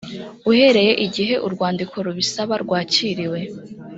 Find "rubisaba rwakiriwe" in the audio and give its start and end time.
2.05-3.39